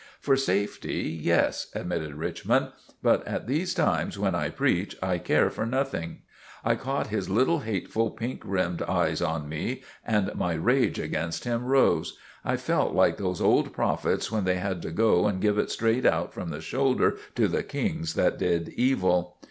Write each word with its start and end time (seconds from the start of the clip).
"For 0.19 0.35
safety, 0.35 1.15
yes," 1.21 1.67
admitted 1.75 2.15
Richmond; 2.15 2.69
"but 3.03 3.23
at 3.27 3.45
these 3.45 3.75
times 3.75 4.17
when 4.17 4.33
I 4.33 4.49
preach, 4.49 4.97
I 4.99 5.19
care 5.19 5.51
for 5.51 5.63
nothing. 5.63 6.23
I 6.65 6.73
caught 6.73 7.09
his 7.09 7.29
little, 7.29 7.59
hateful, 7.59 8.09
pink 8.09 8.41
rimmed 8.43 8.81
eyes 8.81 9.21
on 9.21 9.47
me 9.47 9.83
and 10.03 10.33
my 10.33 10.53
rage 10.55 10.97
against 10.97 11.43
him 11.43 11.63
rose. 11.65 12.17
I 12.43 12.57
felt 12.57 12.95
like 12.95 13.17
those 13.17 13.41
old 13.41 13.73
prophets 13.73 14.31
when 14.31 14.43
they 14.43 14.55
had 14.57 14.81
to 14.81 14.89
go 14.91 15.27
and 15.27 15.39
give 15.39 15.59
it 15.59 15.69
straight 15.69 16.07
out 16.07 16.33
from 16.33 16.49
the 16.49 16.61
shoulder 16.61 17.17
to 17.35 17.47
the 17.47 17.61
kings 17.61 18.15
that 18.15 18.39
did 18.39 18.69
evil." 18.69 19.37